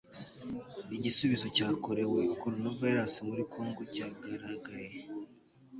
[0.95, 4.91] igisubizo cyakorewe coronavirus muri congo cyagaragaye